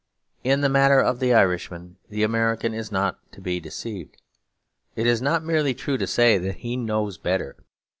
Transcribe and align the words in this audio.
In 0.43 0.61
the 0.61 0.67
matter 0.67 0.99
of 0.99 1.19
the 1.19 1.31
Irishman 1.31 1.97
the 2.09 2.23
American 2.23 2.73
is 2.73 2.91
not 2.91 3.19
to 3.33 3.39
be 3.39 3.59
deceived. 3.59 4.17
It 4.95 5.05
is 5.05 5.21
not 5.21 5.43
merely 5.43 5.75
true 5.75 5.99
to 5.99 6.07
say 6.07 6.39
that 6.39 6.55
he 6.65 6.75
knows 6.75 7.19
better. 7.19 7.55